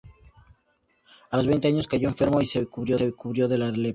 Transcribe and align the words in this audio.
A 1.29 1.37
los 1.37 1.45
veinte 1.45 1.67
años 1.67 1.85
cayó 1.85 2.07
enfermo 2.09 2.41
y 2.41 2.47
se 2.47 2.65
cubrió 2.65 2.97
de 2.97 3.57
lepra. 3.59 3.89